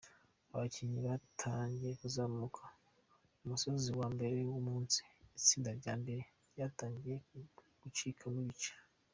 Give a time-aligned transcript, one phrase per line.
[0.53, 2.63] Abakinnyi batangiye kuzamuka
[3.43, 4.99] umusozi wa mbere w’umunsi,
[5.37, 7.17] itsinda ry’imbere ryatangiye
[7.81, 8.73] gucikamo ibice.